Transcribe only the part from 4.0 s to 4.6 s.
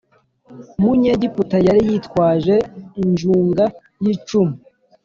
y icumu